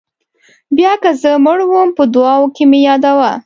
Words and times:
بیا 0.75 0.93
که 1.03 1.11
زه 1.21 1.31
مړ 1.45 1.57
وم 1.71 1.89
په 1.97 2.03
دعاوو 2.13 2.53
کې 2.55 2.63
مې 2.69 2.79
یادوه. 2.87 3.31